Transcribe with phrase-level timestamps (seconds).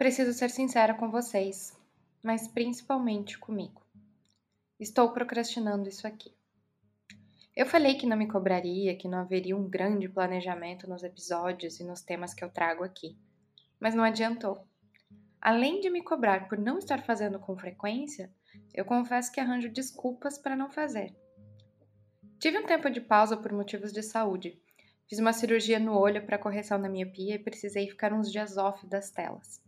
[0.00, 1.78] Preciso ser sincera com vocês,
[2.22, 3.82] mas principalmente comigo.
[4.78, 6.34] Estou procrastinando isso aqui.
[7.54, 11.84] Eu falei que não me cobraria, que não haveria um grande planejamento nos episódios e
[11.84, 13.14] nos temas que eu trago aqui,
[13.78, 14.66] mas não adiantou.
[15.38, 18.32] Além de me cobrar por não estar fazendo com frequência,
[18.72, 21.14] eu confesso que arranjo desculpas para não fazer.
[22.38, 24.58] Tive um tempo de pausa por motivos de saúde.
[25.06, 28.86] Fiz uma cirurgia no olho para correção da miopia e precisei ficar uns dias off
[28.86, 29.60] das telas.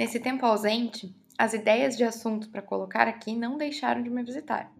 [0.00, 4.72] Nesse tempo ausente, as ideias de assuntos para colocar aqui não deixaram de me visitar.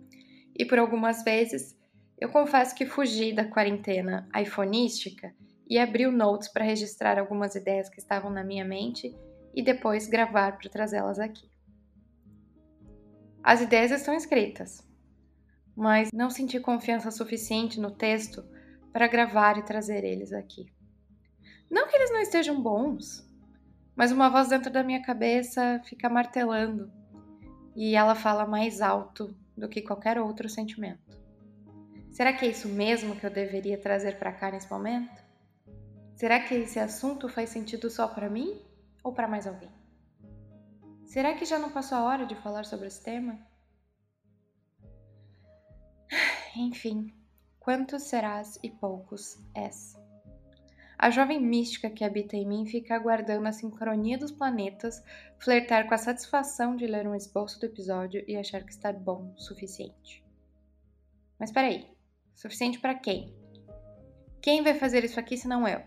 [0.58, 1.78] E por algumas vezes,
[2.18, 5.34] eu confesso que fugi da quarentena iPhoneística
[5.68, 9.14] e abri o Notes para registrar algumas ideias que estavam na minha mente
[9.54, 11.50] e depois gravar para trazê-las aqui.
[13.42, 14.82] As ideias estão escritas,
[15.76, 18.42] mas não senti confiança suficiente no texto
[18.90, 20.72] para gravar e trazer eles aqui.
[21.70, 23.28] Não que eles não estejam bons,
[24.00, 26.90] mas uma voz dentro da minha cabeça fica martelando
[27.76, 31.20] e ela fala mais alto do que qualquer outro sentimento.
[32.10, 35.22] Será que é isso mesmo que eu deveria trazer para cá nesse momento?
[36.14, 38.58] Será que esse assunto faz sentido só para mim
[39.04, 39.70] ou para mais alguém?
[41.04, 43.38] Será que já não passou a hora de falar sobre esse tema?
[46.56, 47.14] Enfim,
[47.58, 49.99] quantos serás e poucos és.
[51.02, 55.02] A jovem mística que habita em mim fica aguardando a sincronia dos planetas,
[55.38, 59.32] flertar com a satisfação de ler um esboço do episódio e achar que está bom
[59.34, 60.22] o suficiente.
[61.38, 61.88] Mas peraí,
[62.34, 63.34] suficiente para quem?
[64.42, 65.82] Quem vai fazer isso aqui se não eu?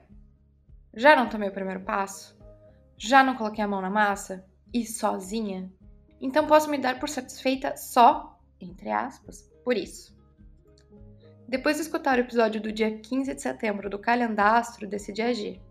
[0.95, 2.36] Já não tomei o primeiro passo?
[2.97, 4.44] Já não coloquei a mão na massa?
[4.73, 5.72] E sozinha?
[6.19, 10.12] Então posso me dar por satisfeita só, entre aspas, por isso.
[11.53, 15.61] Depois de escutar o episódio do dia 15 de setembro do Calendastro, decidi agir.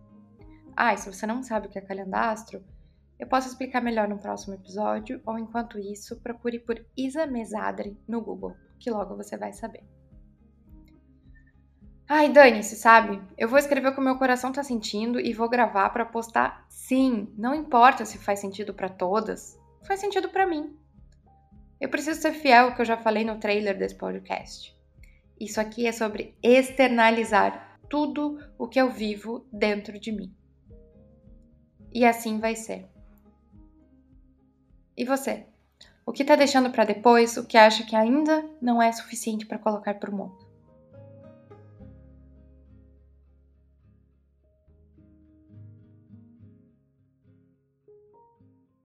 [0.77, 2.65] Ah, e se você não sabe o que é Calendastro,
[3.19, 8.21] eu posso explicar melhor no próximo episódio, ou enquanto isso, procure por Isa Mesadre no
[8.21, 9.83] Google, que logo você vai saber.
[12.09, 13.21] Ai, dane-se, sabe?
[13.37, 16.65] Eu vou escrever o que o meu coração tá sentindo e vou gravar para postar
[16.69, 17.35] sim.
[17.37, 20.79] Não importa se faz sentido para todas, faz sentido para mim.
[21.81, 24.81] Eu preciso ser fiel ao que eu já falei no trailer desse podcast.
[25.43, 30.33] Isso aqui é sobre externalizar tudo o que eu vivo dentro de mim.
[31.93, 32.87] E assim vai ser.
[34.97, 35.45] E você?
[36.07, 39.59] O que está deixando para depois o que acha que ainda não é suficiente para
[39.59, 40.52] colocar para o mundo?